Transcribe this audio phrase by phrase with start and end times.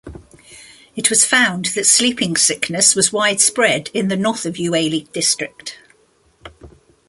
[0.95, 5.77] It was found that sleeping sickness was widespread in the north of Uele District.